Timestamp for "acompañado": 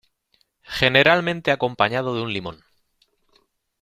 1.51-2.15